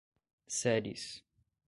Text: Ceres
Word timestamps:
Ceres 0.59 1.01